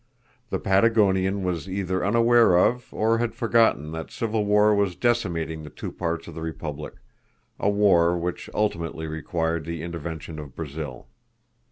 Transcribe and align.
The 0.49 0.57
Patagonian 0.57 1.43
was 1.43 1.69
either 1.69 2.03
unaware 2.03 2.57
of, 2.57 2.91
or 2.91 3.19
had 3.19 3.35
forgotten 3.35 3.91
that 3.91 4.09
civil 4.09 4.45
war 4.45 4.73
was 4.73 4.95
decimating 4.95 5.61
the 5.61 5.69
two 5.69 5.91
parts 5.91 6.27
of 6.27 6.33
the 6.33 6.41
republic 6.41 6.95
a 7.59 7.69
war 7.69 8.17
which 8.17 8.49
ultimately 8.51 9.05
required 9.05 9.63
the 9.63 9.83
intervention 9.83 10.39
of 10.39 10.55
Brazil. 10.55 11.05